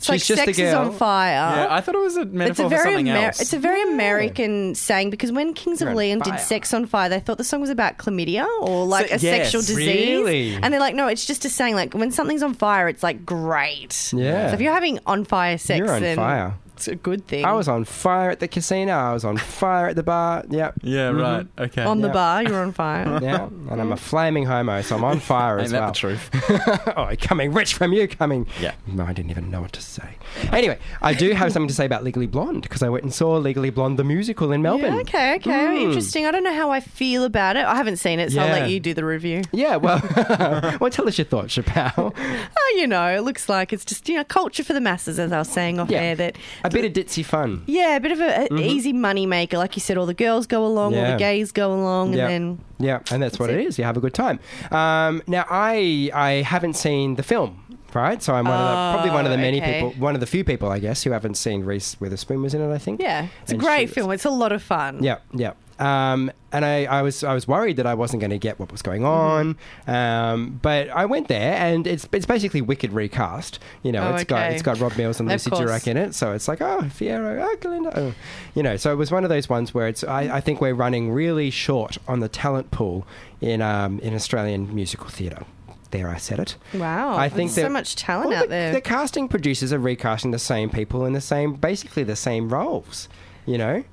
[0.00, 1.32] It's like she's just a sex is on fire.
[1.34, 3.40] Yeah, I thought it was a it's metaphor a for very something Amer- else.
[3.42, 6.36] it's a very American saying because when Kings of You're on Leon fire.
[6.38, 9.18] did "Sex on Fire," they thought the song was about chlamydia or like Se- a
[9.18, 10.54] yes, sexual disease, really?
[10.54, 11.74] and they're like, "No, it's just a saying.
[11.74, 14.10] Like when something's on fire, it's like great.
[14.16, 14.48] Yeah.
[14.48, 16.54] So if you're having on fire sex, You're on then fire.
[16.80, 17.44] It's a good thing.
[17.44, 18.92] I was on fire at the casino.
[18.94, 20.44] I was on fire at the bar.
[20.48, 20.74] Yep.
[20.82, 21.46] yeah, right.
[21.58, 21.82] Okay.
[21.82, 22.14] on the Yeah.
[22.14, 22.42] bar.
[22.42, 23.18] You're on fire.
[23.22, 25.90] Yeah, and I'm a flaming homo, so I'm on fire Ain't as that well.
[25.92, 26.30] the truth?
[26.96, 28.46] oh, coming rich from you, coming.
[28.60, 28.72] Yeah.
[28.86, 30.16] No, I didn't even know what to say.
[30.52, 33.36] Anyway, I do have something to say about Legally Blonde because I went and saw
[33.36, 34.94] Legally Blonde the musical in Melbourne.
[34.94, 35.82] Yeah, okay, okay, Mm.
[35.88, 36.24] interesting.
[36.26, 37.64] I don't know how I feel about it.
[37.66, 38.52] I haven't seen it, so I'll Yeah.
[38.62, 39.42] let you do the review.
[39.52, 40.00] Yeah, well,
[40.80, 42.14] well, tell us your thoughts, Chappelle.
[42.16, 45.30] Oh, you know, it looks like it's just you know culture for the masses, as
[45.32, 46.00] I was saying off Yeah.
[46.00, 46.16] air.
[46.16, 46.36] That
[46.70, 47.62] A bit of ditzy fun.
[47.66, 49.58] Yeah, a bit of an easy money maker.
[49.58, 51.12] Like you said, all the girls go along, all Mm-hmm.
[51.12, 52.28] The gays go along, Yeah.
[52.28, 53.66] and then Yeah, and that's, what it it.
[53.66, 53.78] is.
[53.78, 54.38] You have a good time.
[54.70, 58.22] Um, now, I I haven't seen the film right?
[58.22, 59.80] So I'm one of the probably one of the Oh, many okay.
[59.82, 62.60] people, one of the few people, I guess, who haven't seen Reese Witherspoon was in
[62.62, 62.72] it.
[62.72, 63.00] I think.
[63.02, 64.12] Yeah, it's a great film.
[64.12, 65.02] It's a lot of fun.
[65.02, 65.54] Yeah, yeah.
[65.80, 68.70] Um, and I, I was I was worried that I wasn't going to get what
[68.70, 69.90] was going on, Mm-hmm.
[69.90, 73.58] um, but I went there, and it's it's basically Wicked recast.
[73.82, 75.50] You know, Oh, it's got it's got Rob Mills and Lucy.
[75.50, 78.14] Durack in it, so it's like oh Fiyero, oh Glinda, oh.
[78.54, 78.76] you know.
[78.76, 81.50] So it was one of those ones where it's I, I think we're running really
[81.50, 83.06] short on the talent pool
[83.40, 85.44] in um, in Australian musical theatre.
[85.92, 86.56] There, I said it.
[86.74, 88.72] Wow, I think there's so much talent well, out the, there.
[88.74, 93.08] The casting producers are recasting the same people in the same, basically the same roles.
[93.46, 93.84] You know.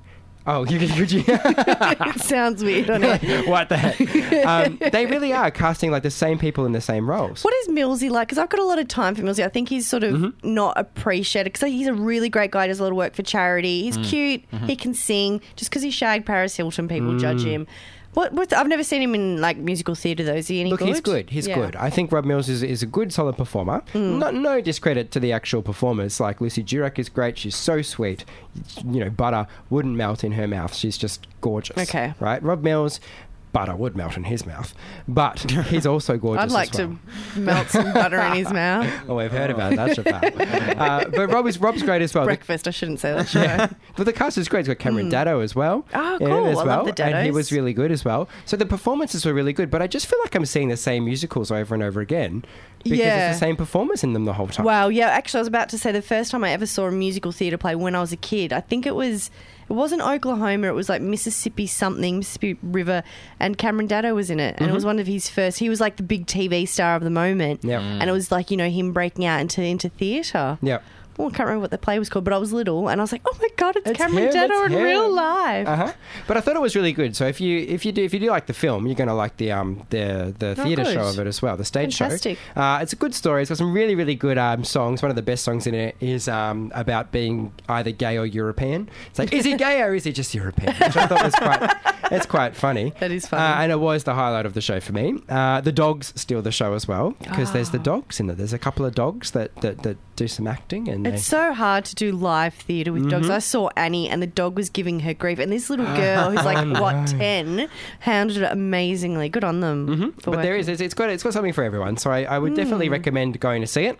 [0.49, 1.23] Oh, you could you?
[1.27, 3.47] it sounds weird on it.
[3.49, 4.45] what the heck?
[4.45, 7.43] Um, they really are casting like the same people in the same roles.
[7.43, 8.29] What is Millsy like?
[8.29, 9.43] Because I've got a lot of time for Millsy.
[9.43, 10.53] I think he's sort of Mm-hmm.
[10.53, 12.67] not appreciated because he's a really great guy.
[12.67, 13.83] Does a lot of work for charity.
[13.83, 14.05] He's Mm.
[14.09, 14.51] cute.
[14.51, 14.65] Mm-hmm.
[14.67, 15.41] He can sing.
[15.57, 17.19] Just because he shagged Paris Hilton, people Mm.
[17.19, 17.67] judge him.
[18.17, 18.33] What?
[18.33, 20.33] What's, I've never seen him in like musical theatre though.
[20.33, 20.87] Is he any Look, good?
[20.87, 21.29] he's good.
[21.29, 21.53] He's Yeah.
[21.53, 21.75] good.
[21.75, 23.83] I think Rob Mills is, is a good, solid performer.
[23.93, 24.17] Hmm.
[24.17, 26.19] Not, no discredit to the actual performers.
[26.19, 27.37] Like Lucy Durack is great.
[27.37, 28.25] She's so sweet.
[28.83, 30.73] You know, butter wouldn't melt in her mouth.
[30.73, 31.77] She's just gorgeous.
[31.77, 32.15] Okay.
[32.19, 32.41] Right?
[32.41, 32.99] Rob Mills,
[33.53, 34.73] butter would melt in his mouth.
[35.07, 36.43] But he's also gorgeous.
[36.43, 36.97] I'd like well.
[37.33, 38.91] to melt some butter in his mouth.
[39.07, 39.97] Oh, we've heard about that,
[40.77, 42.23] uh, but Rob is, Rob's great as well.
[42.23, 42.67] The- Breakfast.
[42.67, 43.27] I shouldn't say that.
[43.29, 43.69] Should I?
[43.95, 44.61] But the cast is great.
[44.61, 45.85] It's got Cameron Daddo as well.
[45.93, 46.47] Oh, cool.
[46.47, 46.85] As I well.
[46.85, 48.29] love the And he was really good as well.
[48.45, 49.69] So the performances were really good.
[49.71, 52.43] But I just feel like I'm seeing the same musicals over and over again
[52.83, 53.31] because Yeah.
[53.31, 54.65] it's the same performers in them the whole time.
[54.65, 55.07] Wow, yeah.
[55.09, 57.57] Actually, I was about to say the first time I ever saw a musical theatre
[57.57, 58.53] play when I was a kid.
[58.53, 59.31] I think it was.
[59.69, 60.67] It wasn't Oklahoma.
[60.67, 63.03] It was like Mississippi something, Mississippi River,
[63.39, 64.55] and Cameron Daddo was in it.
[64.57, 64.87] And it was mm-hmm.
[64.87, 65.59] one of his first.
[65.59, 67.63] He was like the big TV star of the moment.
[67.63, 67.81] Yep.
[67.81, 70.57] And it was like you know him breaking out into into theatre.
[70.61, 70.83] Yep.
[71.17, 73.03] Well, I can't remember what the play was called, but I was little and I
[73.03, 75.67] was like, oh my god, it's, It's Cameron him, it's in real life.
[75.67, 75.93] Uh huh.
[76.27, 77.15] But I thought it was really good.
[77.15, 79.13] So if you if you do if you do like the film, you're going to
[79.13, 80.93] like the um the the theatre Oh, good.
[80.93, 82.37] show of it as well, the stage Fantastic.
[82.55, 82.61] show.
[82.61, 83.41] Uh, it's a good story.
[83.41, 85.01] It's got some really really good um, songs.
[85.01, 88.89] One of the best songs in it is um about being either gay or European.
[89.09, 90.73] It's like is he gay or is he just European?
[90.75, 91.75] Which I thought was quite
[92.11, 92.93] it's quite funny.
[92.99, 93.41] That is funny.
[93.43, 95.15] Uh, and it was the highlight of the show for me.
[95.27, 97.73] Uh, the dogs steal the show as well because there's Ah.
[97.73, 98.37] the dogs in it.
[98.37, 101.53] There's a couple of dogs that that, that do some acting and they, It's so
[101.53, 103.11] hard to do live theatre with Mm-hmm.
[103.11, 103.29] dogs.
[103.29, 106.31] I saw Annie and the dog was giving her grief, and this little Ah, girl
[106.31, 109.29] who's like what ten handled it amazingly.
[109.29, 109.87] Good on them.
[109.87, 110.09] Mm-hmm.
[110.29, 110.69] but there working.
[110.73, 111.95] is it's, got it's got something for everyone.
[111.97, 112.55] So I, I would Hmm.
[112.57, 113.97] definitely recommend going to see it.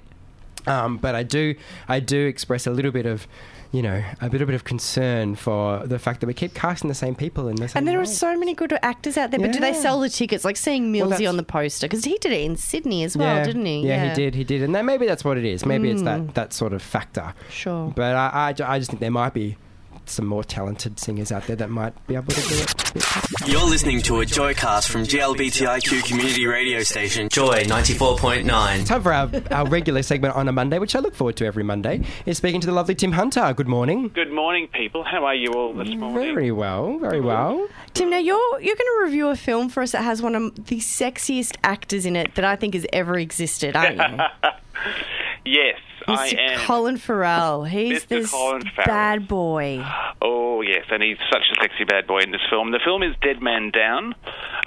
[0.66, 1.56] Um, but I do
[1.88, 3.26] I do express a little bit of
[3.72, 6.96] you know a little bit of concern for the fact that we keep casting the
[6.96, 7.80] same people in the same.
[7.82, 10.46] And there are so many good actors out there, but do they sell the tickets?
[10.46, 13.16] Like seeing Well, Millsy that's- on the poster because he did it in Sydney as
[13.18, 13.88] well, didn't he?
[13.88, 14.36] Yeah, he did.
[14.36, 15.66] He did, and maybe that's what it is.
[15.66, 16.06] Maybe it's Hmm.
[16.06, 17.34] that that sort of factor.
[17.50, 17.92] Sure.
[17.96, 19.58] But I, I, I just think there might be
[20.06, 23.48] some more talented singers out there that might be able to do it.
[23.48, 28.86] You're listening to a Joycast from GLBTIQ community radio station Joy 94.9.
[28.86, 31.64] Time for our, our regular segment on a Monday, which I look forward to every
[31.64, 33.54] Monday, is speaking to the lovely Tim Hunter.
[33.54, 34.10] Good morning.
[34.10, 35.04] Good morning, people.
[35.04, 36.34] How are you all this morning?
[36.34, 37.68] Very well, very well.
[37.94, 40.66] Tim, now you're you're going to review a film for us that has one of
[40.68, 44.50] the sexiest actors in it that I think has ever existed, aren't you?
[45.48, 46.38] Yes, I Mr.
[46.40, 46.60] am.
[46.68, 47.64] Colin Farrell.
[47.64, 48.08] He's Mr.
[48.08, 48.86] this Colin Farrell.
[48.88, 49.84] bad boy.
[50.22, 52.72] Oh, yes, and he's such a sexy bad boy in this film.
[52.72, 54.14] The film is Dead Man Down,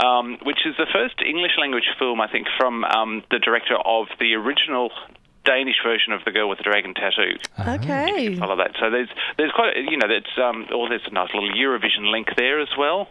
[0.04, 4.06] um, which is the first English language film, I think, from um, the director of
[4.18, 4.90] the original
[5.44, 7.36] Danish version of The Girl with the Dragon Tattoo.
[7.58, 8.36] Okay.
[8.36, 8.72] Follow that.
[8.78, 12.10] So there's there's quite a- you know there's um oh there's a nice little Eurovision
[12.12, 13.08] link there as well.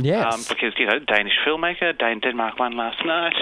[0.00, 0.32] Yes.
[0.32, 3.34] um, because you know Danish filmmaker, Dan- Denmark won last night.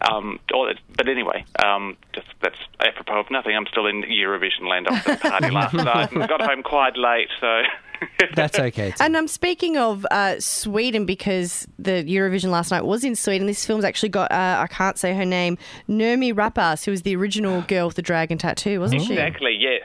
[0.00, 3.56] Um, all that, but anyway, um, just, that's apropos of nothing.
[3.56, 7.28] I'm still in Eurovision land after the party last night and got home quite late.
[7.40, 7.62] So
[8.34, 8.90] That's okay.
[8.90, 9.06] Tim.
[9.06, 13.46] And I'm speaking of uh, Sweden because the Eurovision last night was in Sweden.
[13.46, 15.58] This film's actually got, uh, I can't say her name,
[15.88, 19.14] Noomi Rapace, who was the original girl with the dragon tattoo, wasn't she?
[19.14, 19.56] Exactly.
[19.58, 19.82] Yes.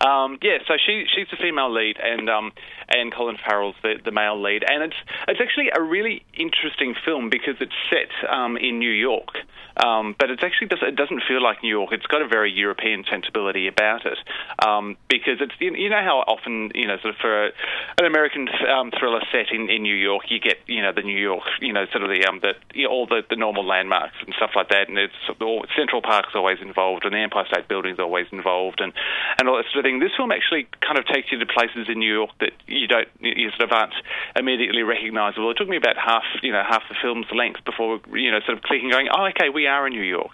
[0.00, 0.58] Um, yeah.
[0.68, 2.52] So she she's the female lead, and um,
[2.96, 4.96] and Colin Farrell's the, the male lead, and it's
[5.28, 9.38] it's actually a really interesting film because it's set um, in New York,
[9.76, 11.92] um, but it's actually does, it doesn't feel like New York.
[11.92, 14.18] It's got a very European sensibility about it
[14.64, 18.90] um, because it's you know how often you know sort of for an American um,
[18.98, 21.86] thriller set in, in New York, you get you know the New York you know
[21.92, 24.68] sort of the um the you know, all the, the normal landmarks and stuff like
[24.70, 28.80] that, and it's all, Central Park's always involved, and the Empire State Building's always involved,
[28.80, 28.92] and
[29.38, 30.00] and all that sort of thing.
[30.00, 33.08] This film actually kind of takes you to places in New York that you don't
[33.20, 33.94] you sort of aren't
[34.36, 35.50] immediately recognisable.
[35.50, 38.58] It took me about half you know half the film's length before you know sort
[38.58, 40.32] of clicking, going, oh okay, we are in New York.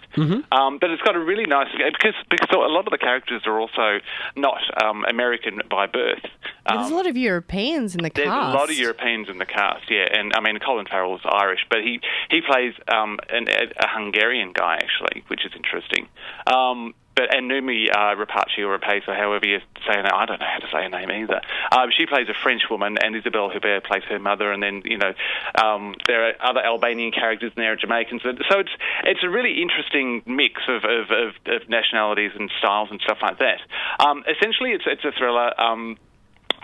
[0.51, 3.59] Um, but it's got a really nice because because a lot of the characters are
[3.59, 3.99] also
[4.35, 6.23] not um, American by birth.
[6.67, 9.45] There's a lot of Europeans in the cast There's a lot of Europeans in the
[9.45, 13.87] cast, yeah, and I mean Colin Farrell's Irish, but he he plays um, an, a
[13.87, 16.07] Hungarian guy actually, which is interesting.
[16.47, 20.25] Um, but and Noomi uh, Rapace or Rapace, or however you say her name, I
[20.25, 21.41] don't know how to say her name either.
[21.71, 24.97] Um, she plays a French woman, and Isabelle Huppert plays her mother, and then you
[24.97, 25.13] know
[25.61, 28.21] um, there are other Albanian characters and there are Jamaicans.
[28.23, 28.71] So it's
[29.03, 33.39] it's a really interesting mix of, of, of, of nationalities and styles and stuff like
[33.39, 33.59] that.
[33.99, 35.59] Um, essentially, it's it's a thriller.
[35.59, 35.97] Um,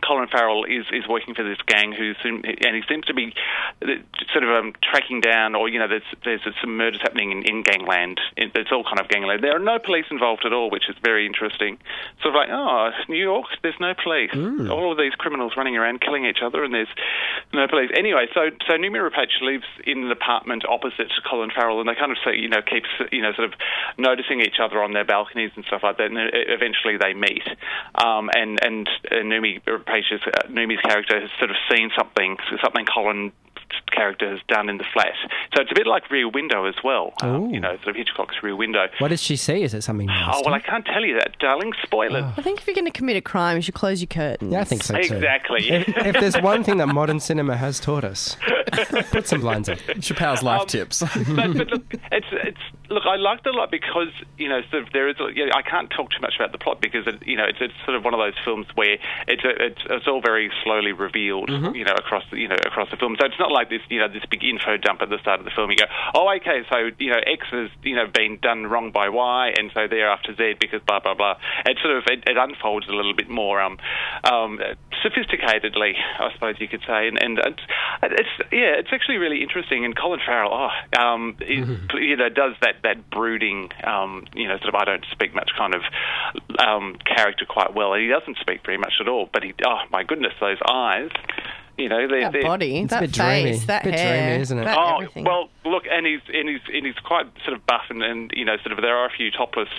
[0.05, 3.33] Colin Farrell is, is working for this gang who seem, and he seems to be
[3.81, 3.87] uh,
[4.31, 7.63] sort of um, tracking down, or you know, there's there's some murders happening in, in
[7.63, 8.19] gangland.
[8.37, 9.43] It's all kind of gangland.
[9.43, 11.77] There are no police involved at all, which is very interesting.
[12.21, 14.31] Sort of like, oh, New York, there's no police.
[14.69, 16.91] All of these criminals running around killing each other, and there's
[17.53, 17.91] no police.
[17.95, 21.95] Anyway, so so Noomi Rapace lives in an apartment opposite to Colin Farrell, and they
[21.95, 23.59] kind of say, you know, keeps you know, sort of
[23.97, 26.11] noticing each other on their balconies and stuff like that.
[26.11, 27.47] And eventually they meet,
[27.95, 32.85] um, and and uh, Noomi Rapace's uh, Noomi's character has sort of seen something, something
[32.85, 33.31] Colin
[33.91, 35.13] character has done in the flat.
[35.55, 37.13] So it's a bit like Rear Window as well.
[37.21, 38.87] Um, you know, sort of Hitchcock's Rear Window.
[38.99, 39.63] What does she see?
[39.63, 41.73] Is it something Oh well, I can't tell you that, darling.
[41.83, 42.23] Spoilers.
[42.37, 44.51] I think if you're going to commit a crime, you should close your curtains.
[44.53, 45.15] yeah, I think so too.
[45.15, 45.69] Exactly.
[45.69, 48.37] If, if there's one thing that modern cinema has taught us,
[49.11, 49.77] put some blinds up.
[49.99, 50.99] Chappelle's life tips.
[51.01, 53.03] but, but look, it's it's look.
[53.05, 55.15] I liked it a lot because you know, sort of there is.
[55.19, 57.45] a- You know, I can't talk too much about the plot because it, you know
[57.45, 60.51] it's, it's sort of one of those films where it's a, it's, it's all very
[60.63, 61.49] slowly revealed.
[61.49, 63.15] You know, across the, you know across the film.
[63.19, 65.45] So it's not like this you know this big info dump at the start of
[65.45, 65.71] the film.
[65.71, 69.09] You go, oh okay, so you know X has you know been done wrong by
[69.09, 71.35] Y, and so they're after Z because blah blah blah.
[71.65, 73.77] It sort of it, it unfolds a little bit more um,
[74.23, 74.59] um,
[75.03, 77.61] sophisticatedly, I suppose you could say, and, and it's,
[78.03, 79.85] it's yeah, it's actually really interesting.
[79.85, 84.57] And Colin Farrell, oh, um, is, you know, does that that brooding, um, you know,
[84.57, 85.81] sort of I don't speak much kind of
[86.59, 87.93] um, character quite well.
[87.93, 91.09] He doesn't speak very much at all, but he, oh my goodness, those eyes.
[91.79, 93.51] You know, they're, That they're, body, It's a that bit dreamy.
[93.53, 94.65] face, that Bit hair, dreamy, isn't it?
[94.65, 95.23] that Oh everything.
[95.23, 98.43] well, look, and he's and he's and he's quite sort of buff, and, and you
[98.45, 99.69] know, sort of there are a few topless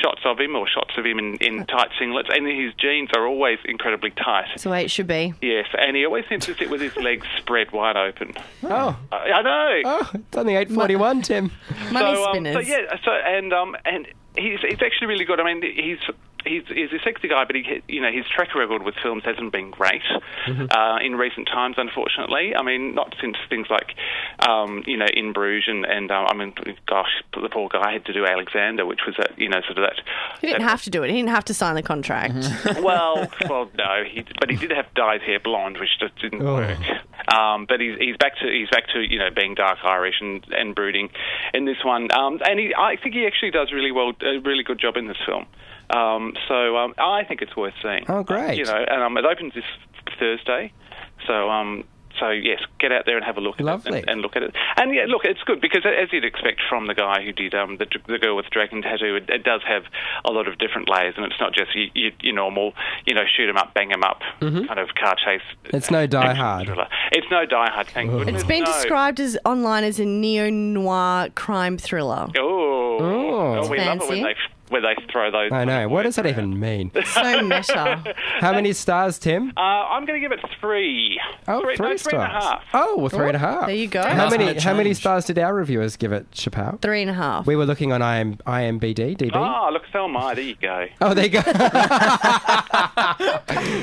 [0.00, 3.26] shots of him or shots of him in, in tight singlets, and his jeans are
[3.26, 4.46] always incredibly tight.
[4.50, 5.34] That's the way it should be.
[5.42, 8.34] Yes, and he always seems to sit with his legs spread wide open.
[8.62, 9.82] Oh, I, I know.
[9.84, 11.50] oh, it's only eight forty-one, Tim.
[11.90, 12.54] Money so, um, spinners.
[12.54, 15.40] so yeah, so and um and he's he's actually really good.
[15.40, 15.98] I mean, he's.
[16.48, 19.52] He's, he's a sexy guy, but he, you know his track record with films hasn't
[19.52, 20.02] been great
[20.48, 22.54] uh, in recent times, unfortunately.
[22.56, 23.94] I mean, not since things like,
[24.48, 26.54] um, you know, In Bruges and, and uh, I mean,
[26.86, 29.84] gosh, the poor guy had to do Alexander, which was a, you know, sort of
[29.84, 30.00] that.
[30.40, 31.10] he didn't have to do it.
[31.10, 32.34] He didn't have to sign the contract.
[32.82, 36.54] well, well, no, he, but he did have dyed hair blonde, which just didn't Oh.
[36.54, 36.78] work.
[37.26, 40.44] Um, but he's, he's back to he's back to you know being dark Irish and,
[40.50, 41.10] and brooding
[41.52, 44.62] in this one, um, and he, I think he actually does really well, a really
[44.62, 45.46] good job in this film.
[45.90, 48.04] Um, so um, I think it's worth seeing.
[48.08, 48.56] Oh, great.
[48.56, 49.64] you know, and um, it opens this
[50.18, 50.72] Thursday,
[51.26, 51.50] so.
[51.50, 51.84] Um,
[52.18, 53.98] so yes, get out there and have a look at Lovely.
[53.98, 54.54] it and, and look at it.
[54.76, 57.76] And yeah, look, it's good because as you'd expect from the guy who did um,
[57.76, 59.84] the, the girl with the dragon tattoo, it, it does have
[60.24, 62.74] a lot of different layers, and it's not just you, you, your normal,
[63.06, 65.40] you know, shoot 'em up, bang 'em up kind of car chase.
[65.64, 65.76] Mm-hmm.
[65.76, 66.66] It's no Die Hard.
[66.66, 66.88] thriller.
[67.12, 67.86] It's no Die Hard.
[67.88, 68.34] Thank goodness.
[68.42, 68.72] It's been no.
[68.72, 72.28] described as online as a neo noir crime thriller.
[72.38, 73.68] Oh, Oh.
[73.68, 74.34] we love it when they
[74.70, 75.50] where they throw those.
[75.52, 75.88] I know.
[75.88, 76.34] What does that around.
[76.34, 76.90] even mean?
[77.08, 78.14] So meta.
[78.40, 79.52] How many stars, Tim?
[79.56, 81.18] Uh, I'm going to give it three.
[81.48, 82.44] Oh, three, three no, three and a stars.
[82.44, 82.64] half.
[82.74, 83.66] Oh, well, three and a half.
[83.66, 84.02] There you go.
[84.02, 84.54] How many?
[84.58, 86.80] How many stars did our reviewers give it, Chappelle?
[86.80, 87.46] Three and a half.
[87.46, 89.30] We were looking on IM, IMBD, DB.
[89.34, 90.34] Oh, look, so am I.
[90.34, 90.86] There you go.
[91.00, 91.42] Oh, there you go.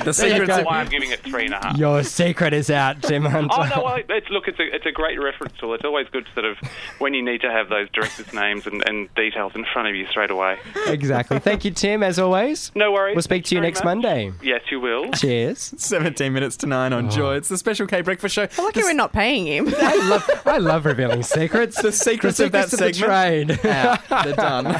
[0.05, 1.77] The secret's That's of why I'm giving it three and a half.
[1.77, 3.49] Your secret is out, Tim Hunter.
[3.57, 3.83] Oh no!
[3.83, 5.73] Well, it's, look, it's a it's a great reference tool.
[5.73, 6.57] It's always good, sort of,
[6.99, 10.05] when you need to have those directors' names and, and details in front of you
[10.07, 10.57] straight away.
[10.87, 11.39] Exactly.
[11.39, 12.71] Thank you, Tim, as always.
[12.75, 13.15] No worries.
[13.15, 13.85] We'll speak to you next much.
[13.85, 14.31] Monday.
[14.43, 15.09] Yes, you will.
[15.11, 15.57] Cheers.
[15.77, 16.97] 17 minutes to 9 Oh.
[16.97, 17.35] on Joy.
[17.35, 18.47] It's the Special K Breakfast Show.
[18.57, 19.73] I lucky we're not paying him.
[19.77, 21.81] I love, I love revealing secrets.
[21.85, 23.51] The secrets of that secrets of the trade.
[23.65, 23.99] Out.
[24.11, 24.79] Ah, they're done.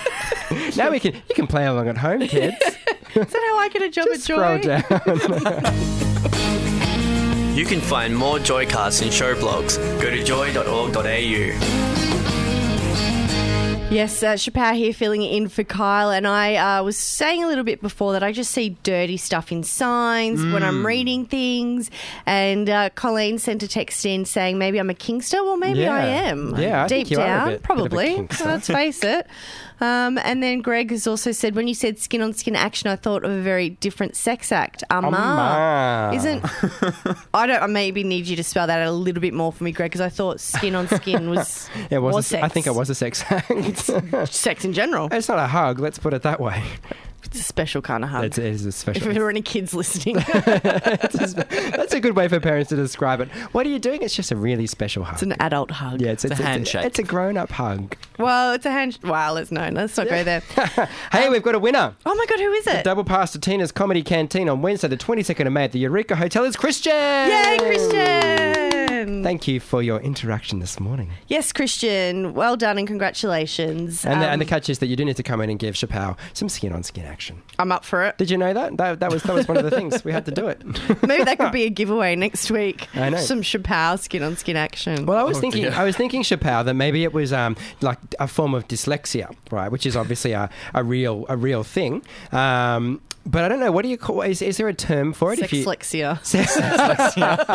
[0.76, 2.56] now we can you can play along at home, kids.
[2.62, 2.76] Is
[3.14, 4.62] that how I get a job Just at scroll Joy?
[4.62, 4.84] down.
[7.56, 9.78] You can find more Joycasts and show blogs.
[10.02, 12.15] Go to joy.org.au.
[13.96, 16.12] Yes, uh, Chappelle here filling in for Kyle.
[16.12, 19.52] And I uh, was saying a little bit before that I just see dirty stuff
[19.54, 20.68] in signs when Mm.
[20.68, 21.90] I'm reading things.
[22.26, 25.44] And uh, Colleen sent a text in saying maybe I'm a Kingster.
[25.44, 25.94] Well, maybe Yeah.
[25.96, 26.56] I am.
[26.58, 28.28] Yeah, I Deep think you are a down, bit- bit of a probably.
[28.46, 29.28] Let's face it.
[29.82, 32.96] Um, and then Greg has also said when you said skin on skin action, I
[32.96, 34.84] thought of a very different sex act.
[34.90, 35.08] Ama.
[35.08, 36.12] Ama.
[36.16, 36.46] Isn't.
[37.34, 37.62] I don't.
[37.62, 39.92] I maybe need you to spell that out a little bit more for me, Greg,
[39.92, 41.70] because I thought skin on skin was.
[41.90, 42.16] It was.
[42.16, 42.44] was a, sex.
[42.44, 44.34] I think it was a sex act.
[44.34, 45.10] sex in general.
[45.12, 45.80] it's not a hug.
[45.80, 46.64] Let's put it that way.
[47.26, 48.24] It's a special kind of hug.
[48.26, 49.08] It's, it is a special.
[49.08, 53.30] if there were any kids listening, That's a good way for parents to describe it.
[53.52, 54.02] What are you doing?
[54.02, 55.16] It's just a really special hug.
[55.16, 56.02] it's an adult hug.
[56.02, 56.86] yeah, it's, it's, a it's handshake.
[56.86, 57.96] It's a grown-up hug.
[58.20, 59.00] Well, it's a hand.
[59.04, 60.42] Wow, let's no, let's not go there.
[61.12, 61.96] Hey, um, we've got a winner.
[62.06, 62.84] Oh my god, who is it?
[62.84, 66.16] Double pass to Tina's Comedy Canteen on Wednesday, the 22nd of May at the Eureka
[66.16, 66.94] Hotel is Christian.
[66.94, 68.65] Yay, Christian!
[69.24, 71.12] Thank you for your interaction this morning.
[71.28, 72.34] yes, Christian.
[72.34, 74.06] Well done and congratulations.
[74.06, 75.60] And, the, Um, and the catch is that you do need to come in and
[75.60, 77.42] give Chappelle some skin on skin action.
[77.60, 78.18] I'm up for it.
[78.18, 78.78] Did you know that?
[78.78, 80.62] That, that was that was one of the things we had to do it.
[81.08, 82.88] Maybe that could be a giveaway next week.
[82.96, 83.18] I know.
[83.18, 85.06] Some Chappelle skin on skin action.
[85.06, 85.74] Well, I was Oh, thinking, dear.
[85.74, 89.72] I was thinking, Chappelle, that maybe it was um, like a form of dyslexia, right?
[89.72, 92.02] Which is obviously a, a real a real thing.
[92.32, 93.72] Um, but I don't know.
[93.72, 94.22] What do you call?
[94.22, 95.40] Is, is there a term for it?
[95.40, 96.24] Sexlexia.
[96.26, 97.46] Sex sexlexia.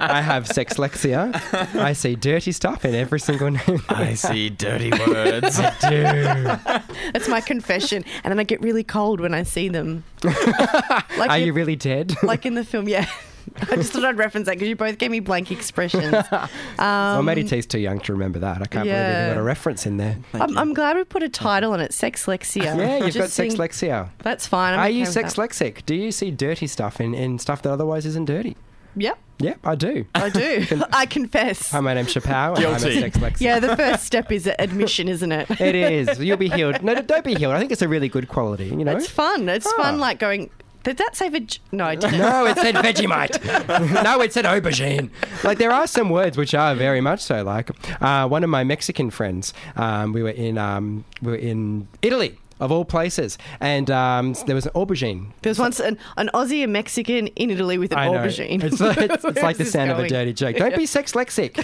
[0.00, 1.34] I have sexlexia.
[1.76, 3.82] I see dirty stuff in every single name.
[3.88, 5.58] I see dirty words.
[5.60, 6.82] I do.
[7.12, 8.04] That's my confession.
[8.24, 10.04] And then I get really cold when I see them.
[10.24, 12.14] like Are in- you really dead?
[12.22, 12.88] like in the film?
[12.88, 13.06] Yeah.
[13.70, 16.12] I just thought I'd reference that because you both gave me blank expressions.
[16.78, 18.56] well, Matty T's too young to remember that.
[18.56, 19.28] I can't believe yeah.
[19.28, 20.18] you got a reference in there.
[20.34, 22.64] I'm, I'm glad we put a title on it, sexlexia.
[22.76, 24.10] Yeah, you've got Just think- sexlexia.
[24.18, 24.74] That's fine.
[24.74, 25.24] I'm Are okay you with that.
[25.26, 25.86] sexlexic?
[25.86, 28.56] Do you see dirty stuff in, in stuff that otherwise isn't dirty?
[28.98, 30.06] Yep, Yep, I do.
[30.14, 30.66] I do.
[30.92, 31.70] I confess.
[31.70, 32.56] Hi, my name's Chappelle.
[32.56, 32.98] and I'm Guilty.
[33.02, 33.40] a sexlexic.
[33.42, 35.60] yeah, the first step is admission, isn't it?
[35.60, 36.18] It is.
[36.18, 36.82] You'll be healed.
[36.82, 37.52] No, don't be healed.
[37.52, 38.66] I think it's a really good quality.
[38.68, 38.96] You know.
[38.96, 39.48] It's fun.
[39.50, 39.82] It's Ah.
[39.82, 40.48] fun, like going.
[40.86, 41.58] Did that say veg?
[41.72, 42.18] No, it didn't.
[42.18, 44.04] No, it said Vegemite.
[44.04, 45.10] no, it said aubergine.
[45.42, 47.42] Like there are some words which are very much so.
[47.42, 47.70] Like
[48.00, 52.38] uh, one of my Mexican friends, um, we were in um, we were in Italy.
[52.58, 55.26] Of all places, and um, there was an aubergine.
[55.42, 58.12] There was once an, an Aussie and Mexican in Italy with an I know.
[58.18, 58.62] aubergine.
[58.64, 60.56] It's, like- it's, it's like the this sound of a dirty joke.
[60.56, 61.54] Don't be sex lexic.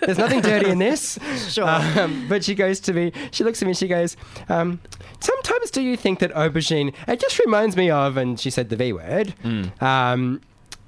[0.00, 1.18] There's nothing dirty in this.
[1.52, 1.66] Sure.
[1.68, 4.16] Um, but she goes to me, she looks at me and she goes,
[4.50, 4.78] um,
[5.20, 8.76] Sometimes do you think that aubergine, it just reminds me of, and she said the
[8.76, 9.34] V word,
[9.80, 10.40] um,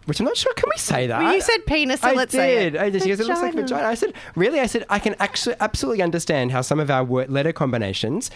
[0.07, 1.23] which I'm not sure, can we say that?
[1.23, 2.39] Well, you said penis, so I let's did.
[2.39, 2.77] say it.
[2.77, 3.03] I did.
[3.03, 3.87] She goes, it looks like Vagina.
[3.87, 4.61] I said, really?
[4.61, 8.31] I said, I can actually absolutely understand how some of our word, letter combinations,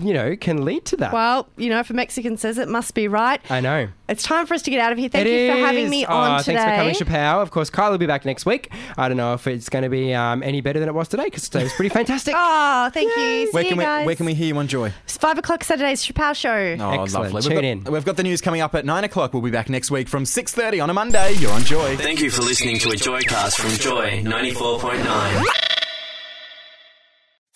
[0.00, 1.12] you know, can lead to that.
[1.12, 3.40] Well, you know, if a Mexican says it, must be right.
[3.50, 3.88] I know.
[4.08, 5.08] It's time for us to get out of here.
[5.10, 5.64] Thank It you for is.
[5.66, 6.56] having me Oh, on today.
[6.56, 7.42] Thanks for coming, Chappelle.
[7.42, 8.70] Of course, Kyle will be back next week.
[8.96, 11.24] I don't know if it's going to be um, any better than it was today
[11.24, 12.34] because today was pretty fantastic.
[12.50, 13.46] Oh, thank you.
[13.46, 14.06] See Where you can we guys.
[14.06, 14.92] where can we hear you on Joy?
[15.04, 16.48] It's five o'clock Saturday's Chappelle Show.
[16.80, 17.34] Oh, Excellent.
[17.34, 17.42] lovely.
[17.42, 17.84] Tune we've got, in.
[17.92, 19.32] We've got the news coming up at nine o'clock.
[19.34, 21.32] We'll be back next week from six thirty on a Monday.
[21.34, 21.96] You're on Joy.
[21.96, 25.67] Thank you for listening to a Joycast from Joy 94.9.